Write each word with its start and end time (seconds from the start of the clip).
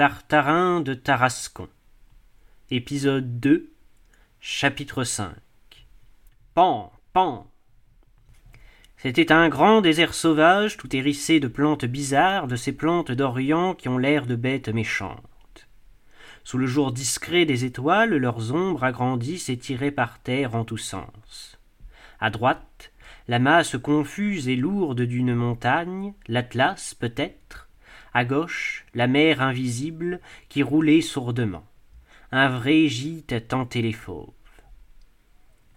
Tartarin 0.00 0.80
de 0.80 0.94
Tarascon. 0.94 1.68
Épisode 2.70 3.38
2, 3.38 3.70
chapitre 4.40 5.04
5. 5.04 5.34
Pan, 6.54 6.90
pan. 7.12 7.46
C'était 8.96 9.30
un 9.30 9.50
grand 9.50 9.82
désert 9.82 10.14
sauvage, 10.14 10.78
tout 10.78 10.96
hérissé 10.96 11.38
de 11.38 11.48
plantes 11.48 11.84
bizarres, 11.84 12.46
de 12.46 12.56
ces 12.56 12.72
plantes 12.72 13.12
d'Orient 13.12 13.74
qui 13.74 13.90
ont 13.90 13.98
l'air 13.98 14.24
de 14.24 14.36
bêtes 14.36 14.70
méchantes. 14.70 15.68
Sous 16.44 16.56
le 16.56 16.66
jour 16.66 16.92
discret 16.92 17.44
des 17.44 17.66
étoiles, 17.66 18.16
leurs 18.16 18.54
ombres 18.54 18.84
agrandies 18.84 19.38
s'étiraient 19.38 19.90
par 19.90 20.18
terre 20.20 20.54
en 20.54 20.64
tous 20.64 20.78
sens. 20.78 21.58
À 22.20 22.30
droite, 22.30 22.90
la 23.28 23.38
masse 23.38 23.76
confuse 23.76 24.48
et 24.48 24.56
lourde 24.56 25.02
d'une 25.02 25.34
montagne, 25.34 26.14
l'Atlas 26.26 26.94
peut-être, 26.94 27.68
à 28.14 28.24
gauche 28.24 28.84
la 28.94 29.06
mer 29.06 29.42
invisible 29.42 30.20
qui 30.48 30.62
roulait 30.62 31.00
sourdement. 31.00 31.64
Un 32.32 32.48
vrai 32.48 32.88
gîte 32.88 33.48
tentait 33.48 33.82
les 33.82 33.92
fauves. 33.92 34.32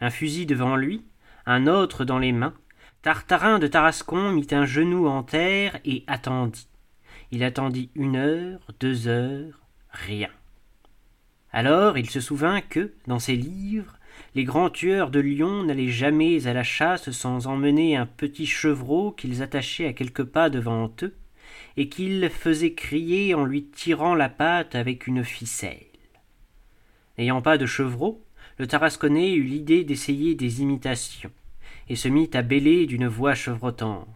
Un 0.02 0.10
fusil 0.10 0.46
devant 0.46 0.76
lui 0.76 1.04
un 1.46 1.68
autre 1.68 2.06
dans 2.06 2.20
les 2.20 2.32
mains. 2.32 2.54
Tartarin 3.02 3.60
de 3.60 3.68
tarascon 3.68 4.32
mit 4.32 4.48
un 4.52 4.66
genou 4.66 5.08
en 5.08 5.24
terre 5.24 5.80
et 5.84 6.04
attendit. 6.08 6.68
Il 7.32 7.44
attendit 7.44 7.90
une 7.96 8.16
heure 8.16 8.62
deux 8.80 9.08
heures 9.08 9.60
rien. 9.90 10.30
Alors 11.52 11.98
il 11.98 12.10
se 12.10 12.22
souvint 12.22 12.62
que 12.62 12.94
dans 13.08 13.20
ses 13.20 13.36
livres 13.36 13.98
les 14.36 14.44
grands 14.44 14.70
tueurs 14.70 15.12
de 15.12 15.20
lions 15.20 15.64
n'allaient 15.64 15.88
jamais 15.88 16.48
à 16.48 16.54
la 16.54 16.64
chasse 16.64 17.12
sans 17.12 17.48
emmener 17.48 17.98
un 17.98 18.06
petit 18.06 18.46
chevreau 18.46 19.12
qu'ils 19.12 19.42
attachaient 19.42 19.88
à 19.88 19.94
quelques 19.94 20.24
pas 20.24 20.50
devant 20.50 20.92
eux 21.02 21.16
et 21.78 21.90
qu'il 21.90 22.30
faisait 22.30 22.74
crier 22.74 23.34
en 23.34 23.46
lui 23.46 23.66
tirant 23.66 24.16
la 24.16 24.30
patte 24.30 24.76
avec 24.76 25.08
une 25.08 25.24
ficelle. 25.24 25.78
N'ayant 27.18 27.42
pas 27.42 27.58
de 27.58 27.66
chevreau, 27.66 28.24
le 28.58 28.68
Tarasconnais 28.68 29.34
eut 29.34 29.44
l'idée 29.44 29.84
d'essayer 29.84 30.36
des 30.36 30.62
imitations, 30.62 31.32
et 31.90 31.96
se 31.96 32.08
mit 32.08 32.30
à 32.34 32.42
bêler 32.42 32.86
d'une 32.86 33.08
voix 33.08 33.36
chevrotante. 33.36 34.08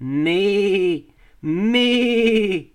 Mais. 0.00 1.04
Mais. 1.42 2.70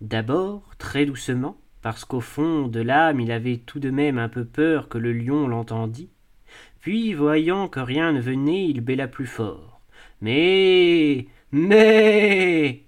D'abord, 0.00 0.62
très 0.78 1.06
doucement, 1.06 1.58
parce 1.82 2.04
qu'au 2.04 2.20
fond 2.20 2.68
de 2.68 2.80
l'âme 2.80 3.20
il 3.20 3.32
avait 3.32 3.58
tout 3.58 3.80
de 3.80 3.90
même 3.90 4.18
un 4.18 4.28
peu 4.28 4.44
peur 4.44 4.88
que 4.88 4.98
le 4.98 5.12
lion 5.12 5.48
l'entendît, 5.48 6.10
puis, 6.80 7.12
voyant 7.12 7.68
que 7.68 7.80
rien 7.80 8.12
ne 8.12 8.20
venait, 8.20 8.68
il 8.68 8.80
bêla 8.80 9.08
plus 9.08 9.26
fort. 9.26 9.80
Mais. 10.20 11.26
Mais. 11.52 12.84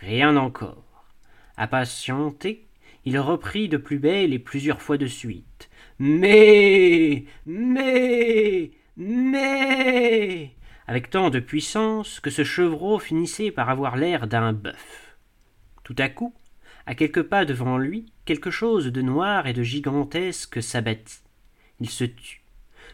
Rien 0.00 0.36
encore. 0.36 1.04
Impatienté, 1.56 2.66
il 3.04 3.18
reprit 3.18 3.68
de 3.68 3.76
plus 3.76 3.98
belle 3.98 4.32
et 4.32 4.38
plusieurs 4.38 4.80
fois 4.80 4.96
de 4.96 5.06
suite. 5.06 5.68
Mais. 5.98 7.24
Mais. 7.46 8.70
Mais. 8.96 10.52
avec 10.86 11.10
tant 11.10 11.30
de 11.30 11.40
puissance 11.40 12.20
que 12.20 12.30
ce 12.30 12.44
chevreau 12.44 12.98
finissait 12.98 13.50
par 13.50 13.70
avoir 13.70 13.96
l'air 13.96 14.26
d'un 14.26 14.52
bœuf. 14.52 15.16
Tout 15.84 15.96
à 15.98 16.08
coup, 16.08 16.34
à 16.86 16.94
quelques 16.94 17.22
pas 17.22 17.44
devant 17.44 17.76
lui, 17.76 18.06
quelque 18.24 18.50
chose 18.50 18.86
de 18.86 19.02
noir 19.02 19.46
et 19.46 19.52
de 19.52 19.62
gigantesque 19.62 20.62
s'abattit. 20.62 21.22
Il 21.80 21.90
se 21.90 22.04
tut. 22.04 22.42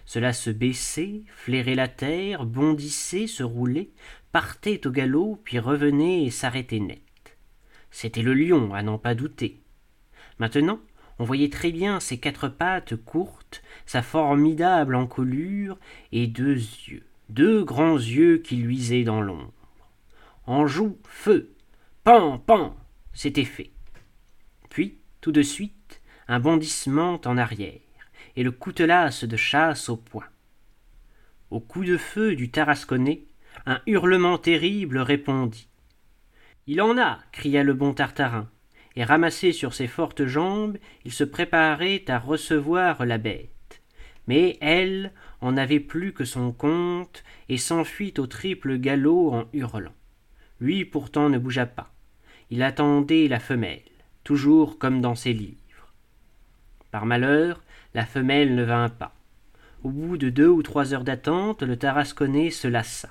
Cela 0.04 0.32
se 0.32 0.50
baissait, 0.50 1.22
flairait 1.28 1.74
la 1.74 1.88
terre, 1.88 2.46
bondissait, 2.46 3.26
se 3.26 3.42
roulait, 3.42 3.90
partait 4.32 4.86
au 4.86 4.90
galop, 4.90 5.40
puis 5.44 5.58
revenait 5.58 6.24
et 6.24 6.30
s'arrêtait 6.30 6.80
net. 6.80 7.00
C'était 7.90 8.22
le 8.22 8.34
lion, 8.34 8.74
à 8.74 8.82
n'en 8.82 8.98
pas 8.98 9.14
douter. 9.14 9.60
Maintenant, 10.38 10.80
on 11.18 11.24
voyait 11.24 11.50
très 11.50 11.70
bien 11.70 12.00
ses 12.00 12.18
quatre 12.18 12.48
pattes 12.48 12.96
courtes, 12.96 13.62
sa 13.86 14.02
formidable 14.02 14.96
encolure 14.96 15.78
et 16.10 16.26
deux 16.26 16.56
yeux, 16.56 17.06
deux 17.28 17.64
grands 17.64 17.96
yeux 17.96 18.38
qui 18.38 18.56
luisaient 18.56 19.04
dans 19.04 19.20
l'ombre. 19.20 19.52
En 20.46 20.66
joue, 20.66 20.98
feu, 21.04 21.54
pan, 22.02 22.38
pan, 22.38 22.76
c'était 23.12 23.44
fait. 23.44 23.70
Puis, 24.68 24.98
tout 25.20 25.32
de 25.32 25.42
suite, 25.42 26.02
un 26.26 26.40
bondissement 26.40 27.20
en 27.24 27.38
arrière, 27.38 27.80
et 28.36 28.42
le 28.42 28.50
coutelas 28.50 29.24
de 29.24 29.36
chasse 29.36 29.88
au 29.88 29.96
poing. 29.96 30.26
Au 31.50 31.60
coup 31.60 31.84
de 31.84 31.96
feu 31.96 32.34
du 32.34 32.50
Tarasconnais, 32.50 33.22
un 33.66 33.80
hurlement 33.86 34.38
terrible 34.38 34.98
répondit. 34.98 35.68
Il 36.66 36.80
en 36.80 36.98
a 36.98 37.20
cria 37.32 37.62
le 37.62 37.74
bon 37.74 37.92
Tartarin, 37.92 38.48
et 38.96 39.04
ramassé 39.04 39.52
sur 39.52 39.74
ses 39.74 39.86
fortes 39.86 40.26
jambes, 40.26 40.78
il 41.04 41.12
se 41.12 41.24
préparait 41.24 42.04
à 42.08 42.18
recevoir 42.18 43.04
la 43.04 43.18
bête. 43.18 43.82
Mais 44.26 44.56
elle 44.60 45.12
en 45.40 45.56
avait 45.56 45.80
plus 45.80 46.12
que 46.12 46.24
son 46.24 46.52
compte, 46.52 47.24
et 47.48 47.58
s'enfuit 47.58 48.14
au 48.18 48.26
triple 48.26 48.78
galop 48.78 49.32
en 49.32 49.44
hurlant. 49.52 49.92
Lui 50.60 50.84
pourtant 50.84 51.28
ne 51.28 51.38
bougea 51.38 51.66
pas. 51.66 51.92
Il 52.50 52.62
attendait 52.62 53.28
la 53.28 53.40
femelle, 53.40 53.82
toujours 54.22 54.78
comme 54.78 55.00
dans 55.00 55.14
ses 55.14 55.32
livres. 55.32 55.58
Par 56.90 57.04
malheur, 57.04 57.63
la 57.94 58.04
femelle 58.04 58.54
ne 58.54 58.64
vint 58.64 58.88
pas. 58.88 59.14
Au 59.84 59.90
bout 59.90 60.16
de 60.16 60.30
deux 60.30 60.48
ou 60.48 60.62
trois 60.62 60.92
heures 60.92 61.04
d'attente, 61.04 61.62
le 61.62 61.76
Tarasconnais 61.76 62.50
se 62.50 62.68
lassa. 62.68 63.10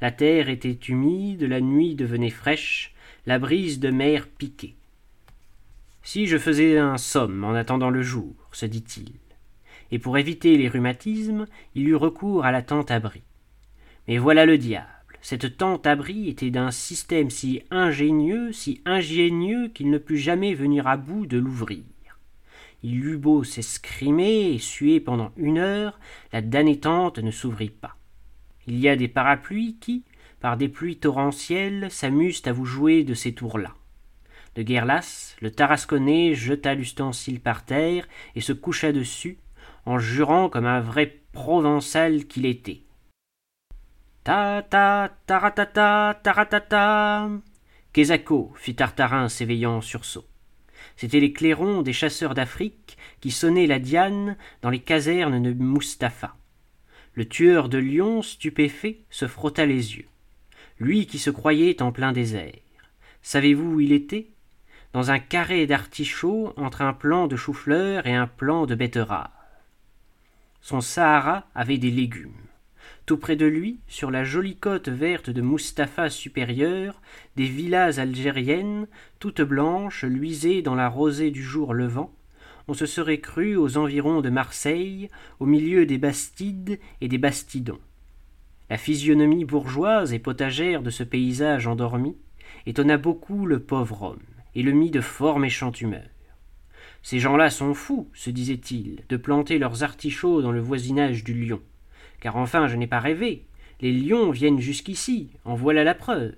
La 0.00 0.10
terre 0.10 0.48
était 0.48 0.78
humide, 0.88 1.42
la 1.42 1.60
nuit 1.60 1.94
devenait 1.94 2.30
fraîche, 2.30 2.94
la 3.26 3.38
brise 3.38 3.80
de 3.80 3.90
mer 3.90 4.26
piquait. 4.26 4.74
Si 6.02 6.26
je 6.26 6.38
faisais 6.38 6.78
un 6.78 6.98
somme 6.98 7.44
en 7.44 7.54
attendant 7.54 7.90
le 7.90 8.02
jour, 8.02 8.34
se 8.52 8.66
dit-il. 8.66 9.12
Et 9.90 9.98
pour 9.98 10.18
éviter 10.18 10.56
les 10.56 10.68
rhumatismes, 10.68 11.46
il 11.74 11.88
eut 11.88 11.96
recours 11.96 12.44
à 12.44 12.52
la 12.52 12.62
tente-abri. 12.62 13.22
Mais 14.08 14.18
voilà 14.18 14.46
le 14.46 14.58
diable. 14.58 14.88
Cette 15.20 15.56
tente-abri 15.56 16.28
était 16.28 16.50
d'un 16.50 16.72
système 16.72 17.30
si 17.30 17.62
ingénieux, 17.70 18.52
si 18.52 18.80
ingénieux 18.84 19.68
qu'il 19.68 19.90
ne 19.90 19.98
put 19.98 20.18
jamais 20.18 20.54
venir 20.54 20.88
à 20.88 20.96
bout 20.96 21.26
de 21.26 21.38
l'ouvrir. 21.38 21.84
Beau 22.82 23.44
s'escrimer 23.44 24.52
et 24.52 24.58
suer 24.58 25.00
pendant 25.00 25.32
une 25.36 25.58
heure, 25.58 26.00
la 26.32 26.42
damnée 26.42 26.80
tente 26.80 27.18
ne 27.18 27.30
s'ouvrit 27.30 27.70
pas. 27.70 27.96
Il 28.66 28.78
y 28.78 28.88
a 28.88 28.96
des 28.96 29.08
parapluies 29.08 29.76
qui, 29.80 30.04
par 30.40 30.56
des 30.56 30.68
pluies 30.68 30.98
torrentielles, 30.98 31.90
s'amusent 31.90 32.42
à 32.46 32.52
vous 32.52 32.64
jouer 32.64 33.04
de 33.04 33.14
ces 33.14 33.32
tours-là. 33.32 33.74
De 34.54 34.62
guerre 34.62 34.84
lasse, 34.84 35.36
le 35.40 35.50
Tarasconnais 35.50 36.34
jeta 36.34 36.74
l'ustensile 36.74 37.40
par 37.40 37.64
terre 37.64 38.06
et 38.34 38.40
se 38.40 38.52
coucha 38.52 38.92
dessus, 38.92 39.38
en 39.86 39.98
jurant 39.98 40.48
comme 40.48 40.66
un 40.66 40.80
vrai 40.80 41.20
provençal 41.32 42.26
qu'il 42.26 42.46
était. 42.46 42.82
Ta 44.24 44.62
ta 44.62 45.10
taratata 45.26 46.20
taratata 46.22 47.30
Quesaco 47.92 48.52
fit 48.56 48.74
Tartarin 48.74 49.28
s'éveillant 49.28 49.80
sursaut. 49.80 50.24
C'étaient 50.96 51.20
les 51.20 51.32
clairons 51.32 51.82
des 51.82 51.92
chasseurs 51.92 52.34
d'Afrique 52.34 52.96
qui 53.20 53.30
sonnaient 53.30 53.66
la 53.66 53.78
diane 53.78 54.36
dans 54.62 54.70
les 54.70 54.80
casernes 54.80 55.42
de 55.42 55.52
Mustapha. 55.52 56.34
Le 57.14 57.26
tueur 57.26 57.68
de 57.68 57.78
lions, 57.78 58.22
stupéfait, 58.22 59.00
se 59.10 59.26
frotta 59.26 59.66
les 59.66 59.96
yeux. 59.96 60.06
Lui 60.78 61.06
qui 61.06 61.18
se 61.18 61.30
croyait 61.30 61.82
en 61.82 61.92
plein 61.92 62.12
désert. 62.12 62.54
Savez-vous 63.22 63.74
où 63.74 63.80
il 63.80 63.92
était? 63.92 64.28
Dans 64.92 65.10
un 65.10 65.18
carré 65.18 65.66
d'artichauts 65.66 66.52
entre 66.56 66.82
un 66.82 66.92
plant 66.92 67.26
de 67.26 67.36
chou-fleur 67.36 68.06
et 68.06 68.14
un 68.14 68.26
plant 68.26 68.66
de 68.66 68.74
betterave. 68.74 69.30
Son 70.60 70.80
Sahara 70.80 71.46
avait 71.54 71.78
des 71.78 71.90
légumes. 71.90 72.32
Tout 73.06 73.16
près 73.16 73.36
de 73.36 73.46
lui, 73.46 73.80
sur 73.88 74.10
la 74.10 74.24
jolie 74.24 74.56
côte 74.56 74.88
verte 74.88 75.30
de 75.30 75.40
Mustapha 75.40 76.10
supérieur, 76.10 77.00
des 77.36 77.46
villas 77.46 77.98
algériennes, 77.98 78.86
toutes 79.18 79.42
blanches, 79.42 80.04
luisaient 80.04 80.62
dans 80.62 80.74
la 80.74 80.88
rosée 80.88 81.30
du 81.30 81.42
jour 81.42 81.74
levant, 81.74 82.14
on 82.68 82.74
se 82.74 82.86
serait 82.86 83.18
cru 83.18 83.56
aux 83.56 83.76
environs 83.76 84.20
de 84.20 84.30
Marseille, 84.30 85.10
au 85.40 85.46
milieu 85.46 85.84
des 85.84 85.98
Bastides 85.98 86.78
et 87.00 87.08
des 87.08 87.18
Bastidons. 87.18 87.80
La 88.70 88.78
physionomie 88.78 89.44
bourgeoise 89.44 90.12
et 90.12 90.18
potagère 90.18 90.82
de 90.82 90.90
ce 90.90 91.02
paysage 91.02 91.66
endormi 91.66 92.16
étonna 92.66 92.98
beaucoup 92.98 93.46
le 93.46 93.60
pauvre 93.60 94.02
homme, 94.02 94.20
et 94.54 94.62
le 94.62 94.72
mit 94.72 94.90
de 94.90 95.00
fort 95.00 95.38
méchante 95.38 95.80
humeur. 95.80 96.08
Ces 97.02 97.18
gens-là 97.18 97.50
sont 97.50 97.74
fous, 97.74 98.08
se 98.14 98.30
disait-il, 98.30 99.02
de 99.08 99.16
planter 99.16 99.58
leurs 99.58 99.82
artichauts 99.82 100.40
dans 100.40 100.52
le 100.52 100.60
voisinage 100.60 101.24
du 101.24 101.34
lion. 101.34 101.60
Car 102.22 102.36
enfin 102.36 102.68
je 102.68 102.76
n'ai 102.76 102.86
pas 102.86 103.00
rêvé. 103.00 103.46
Les 103.80 103.92
lions 103.92 104.30
viennent 104.30 104.60
jusqu'ici, 104.60 105.30
en 105.44 105.56
voilà 105.56 105.82
la 105.82 105.92
preuve. 105.94 106.36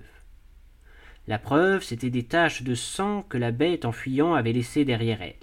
La 1.28 1.38
preuve, 1.38 1.82
c'étaient 1.82 2.08
des 2.08 2.22
taches 2.22 2.62
de 2.62 2.74
sang 2.74 3.22
que 3.28 3.36
la 3.36 3.50
bête 3.50 3.84
en 3.84 3.92
fuyant 3.92 4.32
avait 4.32 4.54
laissées 4.54 4.86
derrière 4.86 5.20
elle. 5.20 5.34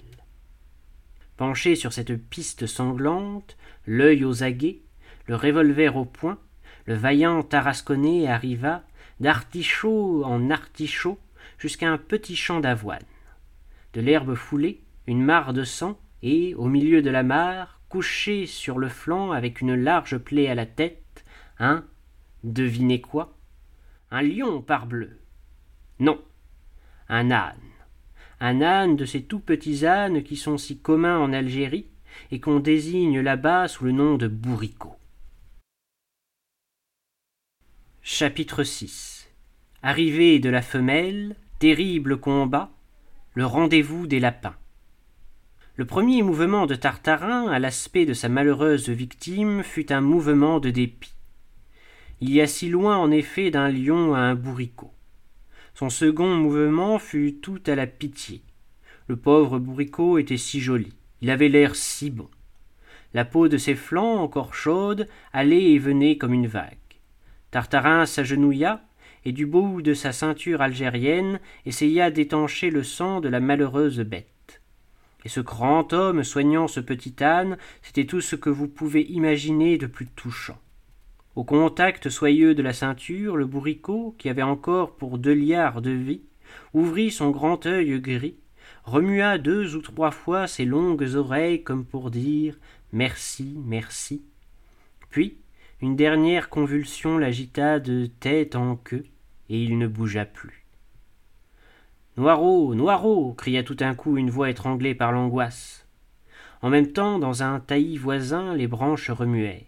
Penché 1.36 1.76
sur 1.76 1.92
cette 1.92 2.16
piste 2.16 2.66
sanglante, 2.66 3.56
l'œil 3.86 4.24
aux 4.24 4.42
aguets, 4.42 4.80
le 5.26 5.36
revolver 5.36 5.96
au 5.96 6.04
poing, 6.04 6.38
le 6.86 6.94
vaillant 6.94 7.44
Tarasconnais 7.44 8.26
arriva, 8.26 8.82
d'artichaut 9.20 10.24
en 10.24 10.50
artichaut, 10.50 11.20
jusqu'à 11.56 11.88
un 11.88 11.98
petit 11.98 12.34
champ 12.34 12.58
d'avoine. 12.58 13.04
de 13.92 14.00
l'herbe 14.00 14.34
foulée, 14.34 14.80
une 15.06 15.22
mare 15.22 15.52
de 15.52 15.62
sang, 15.62 16.00
et, 16.22 16.54
au 16.56 16.66
milieu 16.66 17.00
de 17.00 17.10
la 17.10 17.22
mare, 17.22 17.78
couché 17.92 18.46
sur 18.46 18.78
le 18.78 18.88
flanc 18.88 19.32
avec 19.32 19.60
une 19.60 19.74
large 19.74 20.16
plaie 20.16 20.48
à 20.48 20.54
la 20.54 20.64
tête, 20.64 21.26
un 21.58 21.84
devinez 22.42 23.02
quoi? 23.02 23.36
Un 24.10 24.22
lion, 24.22 24.62
parbleu 24.62 25.18
Non, 25.98 26.18
un 27.10 27.30
âne. 27.30 27.58
Un 28.40 28.62
âne 28.62 28.96
de 28.96 29.04
ces 29.04 29.22
tout 29.24 29.40
petits 29.40 29.84
ânes 29.84 30.22
qui 30.22 30.38
sont 30.38 30.56
si 30.56 30.78
communs 30.78 31.18
en 31.18 31.34
Algérie 31.34 31.86
et 32.30 32.40
qu'on 32.40 32.60
désigne 32.60 33.20
là-bas 33.20 33.68
sous 33.68 33.84
le 33.84 33.92
nom 33.92 34.16
de 34.16 34.26
bourricot. 34.26 34.96
Chapitre 38.00 38.64
6 38.64 39.28
Arrivée 39.82 40.38
de 40.38 40.48
la 40.48 40.62
femelle, 40.62 41.36
terrible 41.58 42.18
combat, 42.18 42.70
le 43.34 43.44
rendez-vous 43.44 44.06
des 44.06 44.18
lapins. 44.18 44.56
Le 45.76 45.86
premier 45.86 46.22
mouvement 46.22 46.66
de 46.66 46.74
Tartarin, 46.74 47.50
à 47.50 47.58
l'aspect 47.58 48.04
de 48.04 48.12
sa 48.12 48.28
malheureuse 48.28 48.90
victime, 48.90 49.62
fut 49.62 49.90
un 49.90 50.02
mouvement 50.02 50.60
de 50.60 50.68
dépit. 50.68 51.14
Il 52.20 52.30
y 52.30 52.42
a 52.42 52.46
si 52.46 52.68
loin 52.68 52.98
en 52.98 53.10
effet 53.10 53.50
d'un 53.50 53.70
lion 53.70 54.14
à 54.14 54.18
un 54.18 54.34
bourricot. 54.34 54.92
Son 55.72 55.88
second 55.88 56.36
mouvement 56.36 56.98
fut 56.98 57.38
tout 57.40 57.62
à 57.66 57.74
la 57.74 57.86
pitié. 57.86 58.42
Le 59.08 59.16
pauvre 59.16 59.58
bourricot 59.58 60.18
était 60.18 60.36
si 60.36 60.60
joli, 60.60 60.92
il 61.22 61.30
avait 61.30 61.48
l'air 61.48 61.74
si 61.74 62.10
bon. 62.10 62.28
La 63.14 63.24
peau 63.24 63.48
de 63.48 63.56
ses 63.56 63.74
flancs, 63.74 64.20
encore 64.20 64.54
chaude, 64.54 65.08
allait 65.32 65.70
et 65.70 65.78
venait 65.78 66.18
comme 66.18 66.34
une 66.34 66.48
vague. 66.48 66.76
Tartarin 67.50 68.04
s'agenouilla, 68.04 68.84
et 69.24 69.32
du 69.32 69.46
bout 69.46 69.80
de 69.80 69.94
sa 69.94 70.12
ceinture 70.12 70.60
algérienne 70.60 71.40
essaya 71.64 72.10
d'étancher 72.10 72.68
le 72.68 72.82
sang 72.82 73.22
de 73.22 73.30
la 73.30 73.40
malheureuse 73.40 74.00
bête. 74.00 74.31
Et 75.24 75.28
ce 75.28 75.40
grand 75.40 75.92
homme 75.92 76.24
soignant 76.24 76.68
ce 76.68 76.80
petit 76.80 77.22
âne, 77.22 77.56
c'était 77.82 78.06
tout 78.06 78.20
ce 78.20 78.36
que 78.36 78.50
vous 78.50 78.68
pouvez 78.68 79.02
imaginer 79.02 79.78
de 79.78 79.86
plus 79.86 80.06
touchant. 80.06 80.58
Au 81.34 81.44
contact 81.44 82.10
soyeux 82.10 82.54
de 82.54 82.62
la 82.62 82.72
ceinture, 82.72 83.36
le 83.36 83.46
bourricot, 83.46 84.14
qui 84.18 84.28
avait 84.28 84.42
encore 84.42 84.96
pour 84.96 85.18
deux 85.18 85.34
liards 85.34 85.80
de 85.80 85.90
vie, 85.90 86.22
ouvrit 86.74 87.10
son 87.10 87.30
grand 87.30 87.64
œil 87.66 87.98
gris, 88.00 88.36
remua 88.84 89.38
deux 89.38 89.74
ou 89.76 89.80
trois 89.80 90.10
fois 90.10 90.46
ses 90.46 90.64
longues 90.64 91.14
oreilles 91.14 91.62
comme 91.62 91.84
pour 91.84 92.10
dire 92.10 92.58
Merci, 92.92 93.56
merci. 93.64 94.22
Puis 95.08 95.38
une 95.80 95.96
dernière 95.96 96.48
convulsion 96.48 97.18
l'agita 97.18 97.80
de 97.80 98.06
tête 98.20 98.54
en 98.54 98.76
queue, 98.76 99.04
et 99.48 99.60
il 99.60 99.78
ne 99.78 99.88
bougea 99.88 100.24
plus. 100.24 100.61
Noirot, 102.22 102.76
Noirot 102.76 103.34
cria 103.34 103.64
tout 103.64 103.74
d'un 103.74 103.96
coup 103.96 104.16
une 104.16 104.30
voix 104.30 104.48
étranglée 104.48 104.94
par 104.94 105.10
l'angoisse. 105.10 105.88
En 106.60 106.70
même 106.70 106.92
temps, 106.92 107.18
dans 107.18 107.42
un 107.42 107.58
taillis 107.58 107.96
voisin, 107.96 108.54
les 108.54 108.68
branches 108.68 109.10
remuèrent. 109.10 109.66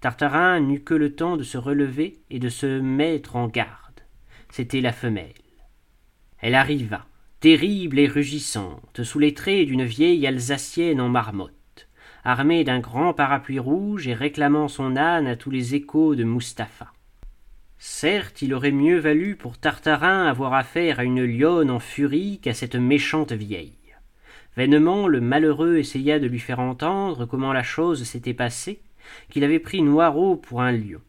Tartarin 0.00 0.58
n'eut 0.58 0.82
que 0.82 0.94
le 0.94 1.14
temps 1.14 1.36
de 1.36 1.44
se 1.44 1.56
relever 1.56 2.18
et 2.30 2.40
de 2.40 2.48
se 2.48 2.80
mettre 2.80 3.36
en 3.36 3.46
garde. 3.46 4.00
C'était 4.50 4.80
la 4.80 4.90
femelle. 4.90 5.34
Elle 6.40 6.56
arriva, 6.56 7.06
terrible 7.38 8.00
et 8.00 8.08
rugissante, 8.08 9.04
sous 9.04 9.20
les 9.20 9.32
traits 9.32 9.68
d'une 9.68 9.84
vieille 9.84 10.26
Alsacienne 10.26 11.00
en 11.00 11.08
marmotte, 11.08 11.88
armée 12.24 12.64
d'un 12.64 12.80
grand 12.80 13.14
parapluie 13.14 13.60
rouge 13.60 14.08
et 14.08 14.14
réclamant 14.14 14.66
son 14.66 14.96
âne 14.96 15.28
à 15.28 15.36
tous 15.36 15.52
les 15.52 15.76
échos 15.76 16.16
de 16.16 16.24
Mustapha. 16.24 16.93
Certes, 17.86 18.40
il 18.40 18.54
aurait 18.54 18.70
mieux 18.70 18.98
valu 18.98 19.36
pour 19.36 19.58
Tartarin 19.58 20.24
avoir 20.24 20.54
affaire 20.54 21.00
à 21.00 21.04
une 21.04 21.22
lionne 21.22 21.70
en 21.70 21.80
furie 21.80 22.40
qu'à 22.42 22.54
cette 22.54 22.76
méchante 22.76 23.32
vieille. 23.32 23.76
Vainement 24.56 25.06
le 25.06 25.20
malheureux 25.20 25.76
essaya 25.76 26.18
de 26.18 26.26
lui 26.26 26.38
faire 26.38 26.60
entendre 26.60 27.26
comment 27.26 27.52
la 27.52 27.62
chose 27.62 28.04
s'était 28.04 28.32
passée, 28.32 28.80
qu'il 29.28 29.44
avait 29.44 29.58
pris 29.58 29.82
Noirot 29.82 30.36
pour 30.36 30.62
un 30.62 30.72
lion. 30.72 31.02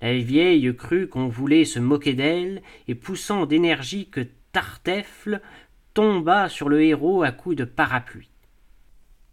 La 0.00 0.16
vieille 0.16 0.74
crut 0.74 1.10
qu'on 1.10 1.28
voulait 1.28 1.66
se 1.66 1.78
moquer 1.78 2.14
d'elle, 2.14 2.62
et 2.88 2.94
poussant 2.94 3.44
d'énergiques 3.44 4.20
tartefles, 4.52 5.42
tomba 5.92 6.48
sur 6.48 6.70
le 6.70 6.82
héros 6.82 7.22
à 7.22 7.30
coups 7.30 7.56
de 7.56 7.64
parapluie. 7.64 8.30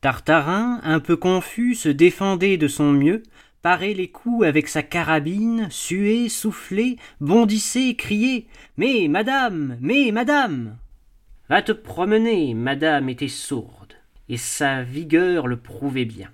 Tartarin, 0.02 0.81
un 0.84 1.00
peu 1.00 1.16
confus, 1.16 1.75
se 1.75 1.90
défendait 1.90 2.58
de 2.58 2.68
son 2.68 2.92
mieux, 2.92 3.24
parait 3.62 3.94
les 3.94 4.09
coups 4.09 4.45
avec 4.45 4.68
sa 4.68 4.83
carabine, 4.83 5.68
suait, 5.69 6.30
soufflait, 6.30 6.98
bondissait, 7.19 7.95
criait 7.95 8.45
Mais, 8.77 9.07
madame, 9.09 9.77
mais, 9.81 10.12
madame 10.12 10.77
Va 11.50 11.62
te 11.62 11.71
promener, 11.71 12.54
madame 12.54 13.09
était 13.09 13.27
sourde, 13.27 13.94
et 14.27 14.38
sa 14.38 14.83
vigueur 14.83 15.48
le 15.48 15.57
prouvait 15.57 16.06
bien. 16.06 16.30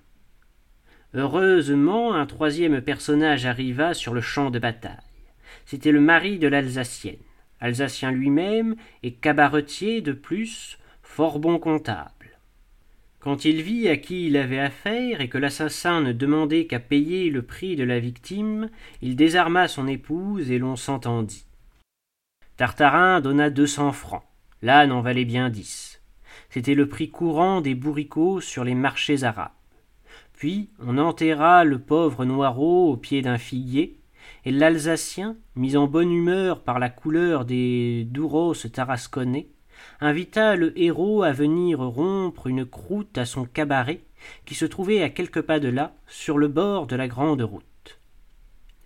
Heureusement, 1.14 2.16
un 2.16 2.26
troisième 2.26 2.82
personnage 2.82 3.46
arriva 3.46 3.94
sur 3.94 4.16
le 4.16 4.22
champ 4.22 4.50
de 4.50 4.58
bataille. 4.58 4.98
C'était 5.66 5.92
le 5.92 6.02
mari 6.02 6.40
de 6.40 6.48
l'Alsacienne, 6.48 7.18
Alsacien 7.60 8.12
lui-même 8.12 8.76
et 9.04 9.14
cabaretier 9.14 10.02
de 10.02 10.12
plus, 10.12 10.80
fort 11.04 11.40
bon 11.40 11.60
comptable. 11.60 12.23
Quand 13.24 13.46
il 13.46 13.62
vit 13.62 13.88
à 13.88 13.96
qui 13.96 14.28
il 14.28 14.36
avait 14.36 14.60
affaire 14.60 15.22
et 15.22 15.30
que 15.30 15.38
l'assassin 15.38 16.02
ne 16.02 16.12
demandait 16.12 16.68
qu'à 16.68 16.82
payer 16.82 17.30
le 17.30 17.42
prix 17.42 17.78
de 17.78 17.86
la 17.86 17.98
victime, 17.98 18.70
il 19.02 19.16
désarma 19.16 19.70
son 19.70 19.88
épouse 19.88 20.52
et 20.52 20.60
l'on 20.60 20.76
s'entendit. 20.76 21.46
Tartarin 22.58 23.22
donna 23.22 23.50
deux 23.50 23.66
cents 23.66 23.94
francs. 23.94 24.26
L'âne 24.62 24.92
en 24.92 25.00
valait 25.00 25.24
bien 25.24 25.50
dix. 25.50 26.02
C'était 26.50 26.76
le 26.76 26.90
prix 26.90 27.12
courant 27.12 27.62
des 27.62 27.76
bourricots 27.76 28.42
sur 28.42 28.66
les 28.66 28.76
marchés 28.76 29.24
arabes. 29.24 29.52
Puis 30.34 30.70
on 30.86 30.98
enterra 30.98 31.64
le 31.64 31.80
pauvre 31.80 32.26
Noirot 32.26 32.92
au 32.92 32.98
pied 32.98 33.22
d'un 33.22 33.38
figuier, 33.38 34.02
et 34.44 34.52
l'Alsacien, 34.52 35.38
mis 35.56 35.78
en 35.78 35.88
bonne 35.88 36.12
humeur 36.12 36.62
par 36.62 36.78
la 36.78 36.90
couleur 36.90 37.46
des 37.46 38.04
douros 38.04 38.54
tarasconnais, 38.54 39.48
invita 40.02 40.56
le 40.56 40.78
héros 40.80 41.24
à 41.24 41.32
venir 41.32 41.80
rompre 41.80 42.48
une 42.48 42.66
croûte 42.66 43.18
à 43.18 43.26
son 43.26 43.46
cabaret, 43.46 44.02
qui 44.46 44.56
se 44.56 44.66
trouvait 44.66 45.02
à 45.02 45.10
quelques 45.10 45.42
pas 45.42 45.60
de 45.60 45.70
là, 45.70 45.94
sur 46.08 46.38
le 46.38 46.48
bord 46.48 46.88
de 46.88 46.96
la 46.96 47.08
grande 47.08 47.42
route. 47.42 48.00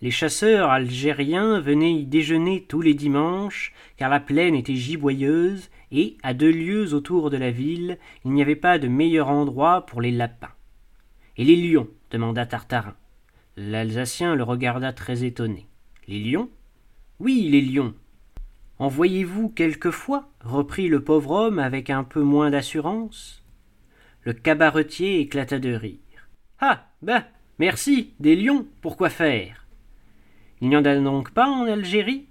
Les 0.00 0.10
chasseurs 0.12 0.70
algériens 0.70 1.60
venaient 1.60 1.94
y 1.94 2.04
déjeuner 2.04 2.64
tous 2.68 2.80
les 2.80 2.94
dimanches, 2.94 3.72
car 3.96 4.08
la 4.08 4.20
plaine 4.20 4.54
était 4.54 4.76
giboyeuse, 4.76 5.70
et, 5.90 6.16
à 6.22 6.34
deux 6.34 6.52
lieues 6.52 6.94
autour 6.94 7.30
de 7.30 7.36
la 7.36 7.50
ville, 7.50 7.98
il 8.24 8.32
n'y 8.32 8.42
avait 8.42 8.56
pas 8.56 8.78
de 8.78 8.88
meilleur 8.88 9.28
endroit 9.28 9.86
pour 9.86 10.00
les 10.00 10.12
lapins. 10.12 10.52
Et 11.36 11.44
les 11.44 11.56
lions? 11.56 11.88
demanda 12.10 12.46
Tartarin. 12.46 12.94
L'Alsacien 13.56 14.34
le 14.34 14.44
regarda 14.44 14.92
très 14.92 15.24
étonné. 15.24 15.66
Les 16.06 16.20
lions? 16.20 16.48
Oui, 17.18 17.48
les 17.50 17.60
lions, 17.60 17.94
en 18.78 18.88
voyez-vous 18.88 19.48
quelquefois 19.48 20.30
reprit 20.40 20.88
le 20.88 21.02
pauvre 21.02 21.32
homme 21.32 21.58
avec 21.58 21.90
un 21.90 22.04
peu 22.04 22.22
moins 22.22 22.50
d'assurance? 22.50 23.42
Le 24.22 24.32
cabaretier 24.32 25.20
éclata 25.20 25.58
de 25.58 25.72
rire. 25.72 26.28
Ah. 26.60 26.86
Ben. 27.02 27.24
Merci. 27.58 28.14
Des 28.20 28.36
lions. 28.36 28.66
Pourquoi 28.80 29.10
faire? 29.10 29.66
Il 30.60 30.68
n'y 30.68 30.76
en 30.76 30.84
a 30.84 30.96
donc 30.96 31.32
pas 31.32 31.48
en 31.48 31.66
Algérie? 31.66 32.26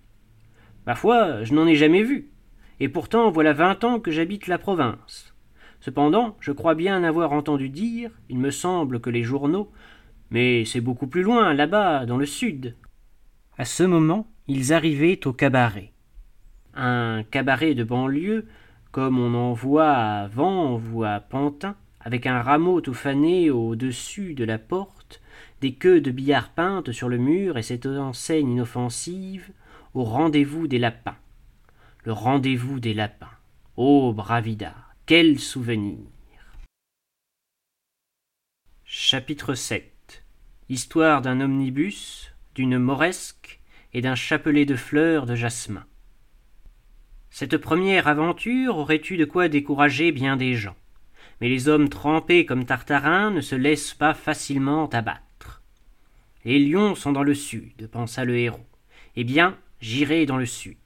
Ma 0.86 0.96
foi, 0.96 1.44
je 1.44 1.54
n'en 1.54 1.68
ai 1.68 1.76
jamais 1.76 2.04
vu. 2.04 2.32
Et 2.80 2.88
pourtant 2.88 3.30
voilà 3.30 3.52
vingt 3.52 3.84
ans 3.84 4.00
que 4.00 4.12
j'habite 4.12 4.48
la 4.48 4.58
province. 4.58 5.34
Cependant, 5.82 6.38
je 6.40 6.52
crois 6.52 6.76
bien 6.76 7.04
avoir 7.04 7.34
entendu 7.34 7.70
dire, 7.70 8.12
il 8.30 8.40
me 8.40 8.52
semble 8.52 9.00
que 9.00 9.10
les 9.10 9.24
journaux, 9.24 9.72
mais 10.32 10.66
c'est 10.66 10.82
beaucoup 10.82 11.08
plus 11.08 11.24
loin, 11.24 11.54
là-bas, 11.54 12.06
dans 12.06 12.18
le 12.18 12.26
sud. 12.26 12.76
À 13.58 13.66
ce 13.66 13.84
moment, 13.84 14.28
ils 14.48 14.74
arrivaient 14.74 15.26
au 15.28 15.34
cabaret 15.34 15.94
un 16.78 17.24
cabaret 17.24 17.74
de 17.74 17.84
banlieue, 17.84 18.46
comme 18.92 19.20
on 19.20 19.34
en 19.34 19.54
voit 19.54 19.92
à 19.92 20.28
Vanves 20.28 21.04
à 21.04 21.20
Pantin, 21.20 21.76
avec 22.00 22.26
un 22.26 22.42
rameau 22.42 22.80
tout 22.80 22.94
fané 22.94 23.50
au-dessus 23.50 24.34
de 24.34 24.46
la 24.46 24.58
porte, 24.58 25.22
des 25.62 25.74
queues 25.74 26.02
de 26.02 26.12
billard 26.12 26.50
peintes 26.50 26.92
sur 26.92 27.10
le 27.10 27.18
mur 27.18 27.58
et 27.58 27.64
cette 27.64 27.86
enseigne 27.86 28.52
inoffensive, 28.52 29.50
au 29.94 30.04
rendez-vous 30.04 30.68
des 30.68 30.80
lapins. 30.80 31.18
Le 32.04 32.14
rendez-vous 32.14 32.80
des 32.80 32.94
lapins. 32.94 33.28
Ô 33.76 34.14
Bravida, 34.14 34.74
quel 35.06 35.40
souvenir 35.40 35.98
Chapitre 38.86 39.54
7 39.54 40.24
Histoire 40.70 41.22
d'un 41.22 41.42
omnibus, 41.42 42.32
d'une 42.56 42.78
moresque 42.78 43.60
et 43.94 44.02
d'un 44.02 44.16
chapelet 44.16 44.66
de 44.66 44.76
fleurs 44.76 45.26
de 45.26 45.36
jasmin. 45.36 45.86
Cette 47.40 47.60
première 47.60 48.08
aventure 48.08 48.80
aurait 48.80 49.04
eu 49.12 49.16
de 49.16 49.24
quoi 49.24 49.48
décourager 49.48 50.12
bien 50.12 50.38
des 50.38 50.56
gens. 50.56 50.76
Mais 51.40 51.50
les 51.50 51.68
hommes 51.68 51.88
trempés 51.88 52.48
comme 52.48 52.66
Tartarin 52.66 53.30
ne 53.30 53.42
se 53.42 53.54
laissent 53.54 53.94
pas 53.94 54.16
facilement 54.16 54.90
abattre. 54.90 55.62
Les 56.46 56.58
lions 56.58 56.96
sont 56.96 57.12
dans 57.12 57.22
le 57.22 57.36
sud, 57.36 57.90
pensa 57.92 58.26
le 58.26 58.38
héros. 58.38 58.66
Eh 59.16 59.24
bien, 59.24 59.56
j'irai 59.82 60.26
dans 60.26 60.38
le 60.38 60.48
sud. 60.48 60.80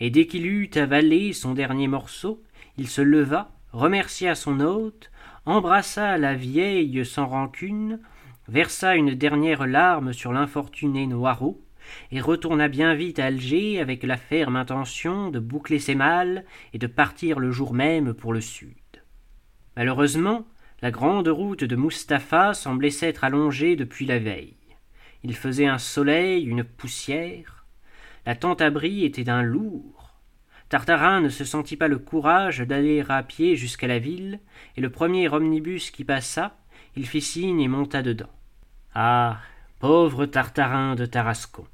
Et 0.00 0.10
dès 0.10 0.26
qu'il 0.26 0.44
eut 0.44 0.68
avalé 0.74 1.32
son 1.32 1.54
dernier 1.54 1.88
morceau, 1.88 2.42
il 2.76 2.86
se 2.86 3.00
leva, 3.00 3.50
remercia 3.72 4.34
son 4.34 4.60
hôte, 4.60 5.10
embrassa 5.46 6.18
la 6.18 6.34
vieille 6.34 7.06
sans 7.06 7.24
rancune, 7.24 8.00
versa 8.48 8.96
une 8.96 9.14
dernière 9.14 9.66
larme 9.66 10.12
sur 10.12 10.34
l'infortuné 10.34 11.06
Noiraud, 11.06 11.63
et 12.10 12.20
retourna 12.20 12.68
bien 12.68 12.94
vite 12.94 13.18
à 13.18 13.26
Alger 13.26 13.80
avec 13.80 14.02
la 14.02 14.16
ferme 14.16 14.56
intention 14.56 15.30
de 15.30 15.38
boucler 15.38 15.78
ses 15.78 15.94
malles 15.94 16.44
et 16.72 16.78
de 16.78 16.86
partir 16.86 17.38
le 17.38 17.50
jour 17.50 17.74
même 17.74 18.14
pour 18.14 18.32
le 18.32 18.40
sud. 18.40 18.74
Malheureusement, 19.76 20.46
la 20.82 20.90
grande 20.90 21.28
route 21.28 21.64
de 21.64 21.76
Mustapha 21.76 22.54
semblait 22.54 22.90
s'être 22.90 23.24
allongée 23.24 23.76
depuis 23.76 24.06
la 24.06 24.18
veille. 24.18 24.56
Il 25.22 25.34
faisait 25.34 25.66
un 25.66 25.78
soleil, 25.78 26.44
une 26.44 26.64
poussière. 26.64 27.64
La 28.26 28.34
tente-abri 28.34 29.04
était 29.04 29.24
d'un 29.24 29.42
lourd. 29.42 30.14
Tartarin 30.68 31.20
ne 31.20 31.28
se 31.28 31.44
sentit 31.44 31.76
pas 31.76 31.88
le 31.88 31.98
courage 31.98 32.60
d'aller 32.60 33.04
à 33.08 33.22
pied 33.22 33.56
jusqu'à 33.56 33.86
la 33.86 33.98
ville, 33.98 34.40
et 34.76 34.80
le 34.80 34.90
premier 34.90 35.28
omnibus 35.28 35.90
qui 35.90 36.04
passa, 36.04 36.56
il 36.96 37.06
fit 37.06 37.20
signe 37.20 37.60
et 37.60 37.68
monta 37.68 38.02
dedans. 38.02 38.30
Ah. 38.94 39.40
Pauvre 39.80 40.24
Tartarin 40.24 40.94
de 40.94 41.04
Tarascon. 41.04 41.66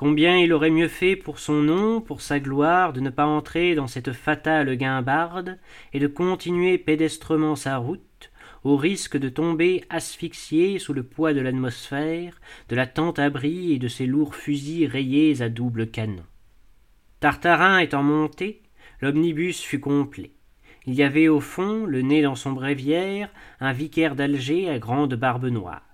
Combien 0.00 0.38
il 0.38 0.54
aurait 0.54 0.70
mieux 0.70 0.88
fait 0.88 1.14
pour 1.14 1.38
son 1.38 1.60
nom, 1.60 2.00
pour 2.00 2.22
sa 2.22 2.40
gloire, 2.40 2.94
de 2.94 3.00
ne 3.00 3.10
pas 3.10 3.26
entrer 3.26 3.74
dans 3.74 3.86
cette 3.86 4.12
fatale 4.12 4.74
guimbarde, 4.76 5.58
et 5.92 5.98
de 5.98 6.06
continuer 6.06 6.78
pédestrement 6.78 7.54
sa 7.54 7.76
route, 7.76 8.32
au 8.64 8.78
risque 8.78 9.18
de 9.18 9.28
tomber 9.28 9.84
asphyxié 9.90 10.78
sous 10.78 10.94
le 10.94 11.02
poids 11.02 11.34
de 11.34 11.42
l'atmosphère, 11.42 12.40
de 12.70 12.76
la 12.76 12.86
tente-abri 12.86 13.74
et 13.74 13.78
de 13.78 13.88
ses 13.88 14.06
lourds 14.06 14.34
fusils 14.34 14.86
rayés 14.86 15.42
à 15.42 15.50
double 15.50 15.90
canon. 15.90 16.24
Tartarin 17.20 17.76
étant 17.80 18.02
monté, 18.02 18.62
l'omnibus 19.02 19.60
fut 19.60 19.80
complet. 19.80 20.32
Il 20.86 20.94
y 20.94 21.02
avait 21.02 21.28
au 21.28 21.40
fond, 21.40 21.84
le 21.84 22.00
nez 22.00 22.22
dans 22.22 22.36
son 22.36 22.52
bréviaire, 22.52 23.28
un 23.60 23.74
vicaire 23.74 24.16
d'Alger 24.16 24.70
à 24.70 24.78
grande 24.78 25.14
barbe 25.14 25.44
noire. 25.44 25.89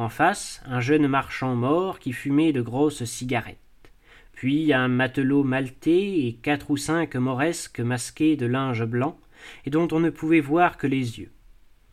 En 0.00 0.08
face, 0.08 0.62
un 0.64 0.80
jeune 0.80 1.06
marchand 1.08 1.54
mort 1.54 1.98
qui 1.98 2.14
fumait 2.14 2.54
de 2.54 2.62
grosses 2.62 3.04
cigarettes. 3.04 3.58
Puis 4.32 4.72
un 4.72 4.88
matelot 4.88 5.44
maltais 5.44 6.20
et 6.20 6.38
quatre 6.42 6.70
ou 6.70 6.78
cinq 6.78 7.16
moresques 7.16 7.80
masqués 7.80 8.34
de 8.34 8.46
linge 8.46 8.86
blanc, 8.86 9.20
et 9.66 9.70
dont 9.70 9.86
on 9.92 10.00
ne 10.00 10.08
pouvait 10.08 10.40
voir 10.40 10.78
que 10.78 10.86
les 10.86 11.20
yeux. 11.20 11.30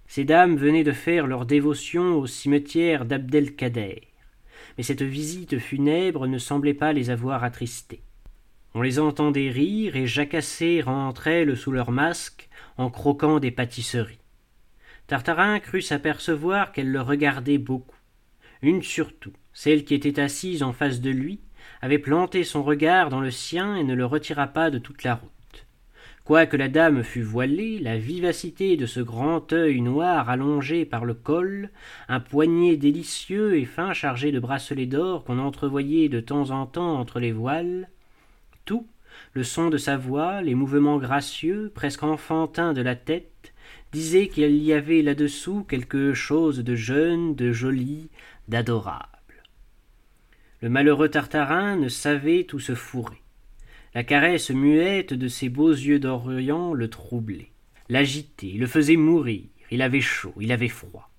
Ces 0.07 0.23
dames 0.23 0.55
venaient 0.55 0.85
de 0.85 0.93
faire 0.93 1.27
leur 1.27 1.45
dévotion 1.45 2.15
au 2.15 2.27
cimetière 2.27 3.03
d'Abdelkader, 3.03 4.03
mais 4.77 4.83
cette 4.83 5.03
visite 5.03 5.59
funèbre 5.59 6.27
ne 6.27 6.37
semblait 6.37 6.73
pas 6.73 6.93
les 6.93 7.09
avoir 7.09 7.43
attristés. 7.43 8.03
On 8.73 8.83
les 8.83 8.99
entendait 8.99 9.49
rire 9.49 9.97
et 9.97 10.07
jacasser 10.07 10.81
entre 10.83 11.27
elles 11.27 11.57
sous 11.57 11.73
leurs 11.73 11.91
masques 11.91 12.47
en 12.77 12.89
croquant 12.89 13.41
des 13.41 13.51
pâtisseries. 13.51 14.21
Tartarin 15.07 15.59
crut 15.59 15.83
s'apercevoir 15.83 16.71
qu'elles 16.71 16.91
le 16.91 17.01
regardaient 17.01 17.57
beaucoup. 17.57 17.96
Une 18.61 18.81
surtout, 18.81 19.33
celle 19.53 19.85
qui 19.85 19.93
était 19.93 20.19
assise 20.19 20.63
en 20.63 20.73
face 20.73 21.01
de 21.01 21.09
lui, 21.09 21.39
avait 21.81 21.99
planté 21.99 22.43
son 22.43 22.63
regard 22.63 23.09
dans 23.09 23.21
le 23.21 23.31
sien 23.31 23.75
et 23.75 23.83
ne 23.83 23.93
le 23.93 24.05
retira 24.05 24.47
pas 24.47 24.69
de 24.69 24.79
toute 24.79 25.03
la 25.03 25.15
route. 25.15 25.31
Quoique 26.27 26.57
la 26.57 26.67
dame 26.67 27.03
fût 27.03 27.21
voilée, 27.21 27.79
la 27.79 27.97
vivacité 27.97 28.75
de 28.75 28.85
ce 28.85 28.99
grand 28.99 29.53
œil 29.53 29.79
noir 29.79 30.29
allongé 30.29 30.83
par 30.83 31.05
le 31.05 31.13
col, 31.13 31.69
un 32.09 32.19
poignet 32.19 32.75
délicieux 32.75 33.57
et 33.57 33.63
fin 33.63 33.93
chargé 33.93 34.33
de 34.33 34.39
bracelets 34.39 34.87
d'or 34.87 35.23
qu'on 35.23 35.39
entrevoyait 35.39 36.09
de 36.09 36.19
temps 36.19 36.49
en 36.49 36.65
temps 36.65 36.99
entre 36.99 37.21
les 37.21 37.31
voiles, 37.31 37.87
tout, 38.65 38.85
le 39.33 39.45
son 39.45 39.69
de 39.69 39.77
sa 39.77 39.95
voix, 39.95 40.41
les 40.41 40.53
mouvements 40.53 40.97
gracieux, 40.97 41.71
presque 41.73 42.03
enfantins 42.03 42.73
de 42.73 42.81
la 42.81 42.95
tête, 42.95 43.53
disait 43.93 44.27
qu'il 44.27 44.57
y 44.57 44.73
avait 44.73 45.01
là-dessous 45.01 45.63
quelque 45.63 46.13
chose 46.13 46.59
de 46.59 46.75
jeune, 46.75 47.35
de 47.35 47.53
joli, 47.53 48.09
d'adorable. 48.47 49.43
Le 50.61 50.69
malheureux 50.69 51.09
Tartarin 51.09 51.75
ne 51.75 51.89
savait 51.89 52.47
où 52.53 52.59
se 52.59 52.75
fourrer. 52.75 53.21
La 53.93 54.03
caresse 54.03 54.49
muette 54.49 55.13
de 55.13 55.27
ses 55.27 55.49
beaux 55.49 55.71
yeux 55.71 55.99
d'Orient 55.99 56.73
le 56.73 56.89
troublait, 56.89 57.51
l'agitait, 57.89 58.53
le 58.57 58.67
faisait 58.67 58.95
mourir, 58.95 59.43
il 59.71 59.81
avait 59.81 60.01
chaud, 60.01 60.33
il 60.39 60.51
avait 60.51 60.67
froid. 60.67 61.09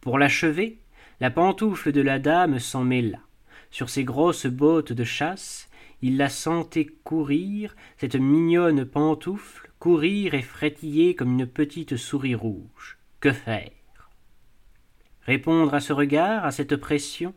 Pour 0.00 0.18
l'achever, 0.18 0.78
la 1.20 1.30
pantoufle 1.30 1.92
de 1.92 2.00
la 2.00 2.18
dame 2.18 2.58
s'en 2.58 2.84
mêla. 2.84 3.20
Sur 3.70 3.88
ses 3.88 4.04
grosses 4.04 4.46
bottes 4.46 4.92
de 4.92 5.04
chasse, 5.04 5.68
il 6.02 6.16
la 6.16 6.28
sentait 6.28 6.86
courir, 7.04 7.76
cette 7.96 8.16
mignonne 8.16 8.84
pantoufle, 8.84 9.70
courir 9.78 10.34
et 10.34 10.42
frétiller 10.42 11.14
comme 11.14 11.38
une 11.38 11.46
petite 11.46 11.96
souris 11.96 12.34
rouge. 12.34 12.98
Que 13.20 13.32
faire? 13.32 13.70
Répondre 15.24 15.72
à 15.74 15.80
ce 15.80 15.92
regard, 15.92 16.44
à 16.44 16.50
cette 16.50 16.76
pression? 16.76 17.32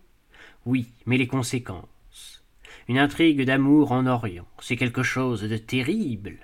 Oui, 0.66 0.88
mais 1.06 1.18
les 1.18 1.28
conséquences. 1.28 2.44
Une 2.88 2.98
intrigue 2.98 3.44
d'amour 3.44 3.92
en 3.92 4.08
Orient, 4.08 4.48
c'est 4.60 4.76
quelque 4.76 5.04
chose 5.04 5.44
de 5.44 5.58
terrible. 5.58 6.38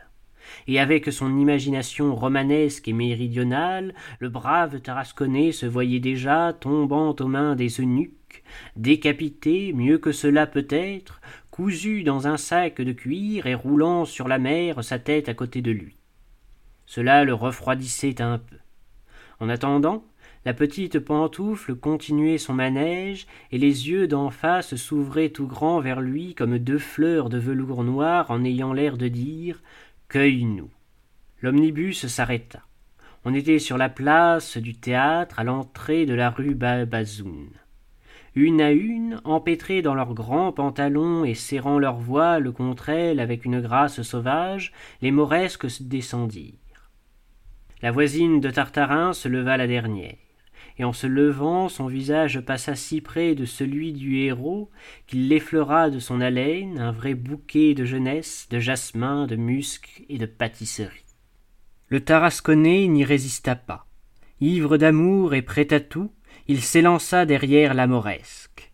Et 0.68 0.80
avec 0.80 1.12
son 1.12 1.38
imagination 1.38 2.16
romanesque 2.16 2.88
et 2.88 2.94
méridionale, 2.94 3.96
le 4.20 4.30
brave 4.30 4.82
Tarasconnais 4.82 5.52
se 5.52 5.66
voyait 5.66 6.00
déjà 6.00 6.54
tombant 6.54 7.16
aux 7.20 7.28
mains 7.28 7.56
des 7.56 7.80
eunuques, 7.80 8.44
décapité, 8.76 9.74
mieux 9.74 9.98
que 9.98 10.12
cela 10.12 10.46
peut-être, 10.46 11.22
cousu 11.50 12.04
dans 12.04 12.28
un 12.28 12.38
sac 12.38 12.82
de 12.82 12.92
cuir 12.92 13.48
et 13.48 13.56
roulant 13.56 14.06
sur 14.06 14.28
la 14.28 14.40
mer 14.40 14.84
sa 14.84 15.00
tête 15.00 15.30
à 15.30 15.34
côté 15.34 15.62
de 15.62 15.72
lui. 15.72 15.98
Cela 16.86 17.24
le 17.24 17.34
refroidissait 17.34 18.22
un 18.22 18.38
peu. 18.38 18.58
En 19.40 19.50
attendant, 19.50 20.04
la 20.44 20.56
petite 20.56 21.00
pantoufle 21.00 21.76
continuait 21.76 22.40
son 22.40 22.54
manège, 22.54 23.28
et 23.52 23.60
les 23.60 23.90
yeux 23.90 24.08
d'en 24.08 24.32
face 24.32 24.76
s'ouvraient 24.76 25.30
tout 25.30 25.46
grands 25.46 25.80
vers 25.80 26.02
lui 26.02 26.34
comme 26.34 26.58
deux 26.58 26.80
fleurs 26.80 27.30
de 27.30 27.38
velours 27.38 27.84
noir 27.84 28.32
en 28.32 28.44
ayant 28.44 28.74
l'air 28.74 28.98
de 28.98 29.08
dire 29.08 29.62
Cueille-nous. 30.10 30.70
L'omnibus 31.42 32.08
s'arrêta. 32.08 32.62
On 33.24 33.36
était 33.36 33.60
sur 33.60 33.78
la 33.78 33.90
place 33.90 34.58
du 34.58 34.74
théâtre 34.74 35.40
à 35.40 35.44
l'entrée 35.44 36.08
de 36.08 36.16
la 36.16 36.32
rue 36.32 36.56
Babazoun. 36.56 37.50
Une 38.34 38.62
à 38.62 38.72
une, 38.72 39.22
empêtrées 39.26 39.84
dans 39.84 39.94
leurs 39.94 40.16
grands 40.16 40.52
pantalons 40.52 41.24
et 41.24 41.36
serrant 41.36 41.78
leurs 41.78 41.98
voiles 41.98 42.52
contre 42.52 42.90
elles 42.90 43.20
avec 43.20 43.46
une 43.46 43.62
grâce 43.62 44.02
sauvage, 44.02 44.72
les 45.04 45.12
mauresques 45.12 45.68
descendirent. 45.82 46.56
La 47.84 47.92
voisine 47.92 48.40
de 48.40 48.50
Tartarin 48.50 49.14
se 49.14 49.28
leva 49.28 49.58
la 49.58 49.68
dernière 49.68 50.16
et 50.78 50.84
en 50.84 50.94
se 50.94 51.08
levant 51.08 51.70
son 51.70 51.88
visage 51.88 52.40
passa 52.42 52.76
si 52.76 53.02
près 53.02 53.36
de 53.36 53.46
celui 53.46 53.94
du 53.94 54.18
héros 54.18 54.70
qu'il 55.08 55.28
l'effleura 55.28 55.90
de 55.90 56.00
son 56.00 56.22
haleine 56.22 56.80
un 56.80 56.92
vrai 56.92 57.14
bouquet 57.14 57.74
de 57.74 57.86
jeunesse, 57.86 58.48
de 58.50 58.60
jasmin, 58.60 59.28
de 59.28 59.36
musc 59.36 60.04
et 60.10 60.18
de 60.18 60.26
pâtisserie. 60.26 61.06
Le 61.88 62.00
Tarasconnais 62.00 62.88
n'y 62.88 63.04
résista 63.04 63.56
pas. 63.56 63.86
Ivre 64.40 64.78
d'amour 64.78 65.34
et 65.34 65.42
prêt 65.42 65.74
à 65.74 65.80
tout, 65.80 66.12
il 66.48 66.62
s'élança 66.62 67.26
derrière 67.26 67.74
la 67.74 67.86
mauresque. 67.88 68.72